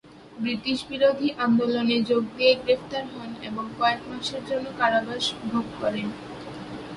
ব্রিটিশবিরোধী 0.37 1.27
আন্দোলনে 1.45 1.97
যোগ 2.09 2.23
দিয়ে 2.35 2.53
গ্রেফতার 2.55 3.05
হন 3.13 3.31
এবং 3.49 3.63
কয়েক 3.79 4.01
মাসের 4.09 4.41
জন্য 4.49 4.65
কারাবাস 4.79 5.23
ভোগ 5.49 5.65
করেন। 5.81 6.07